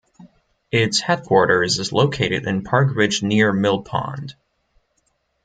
[0.71, 4.33] Its headquarters is located in Park Ridge near Mill Pond.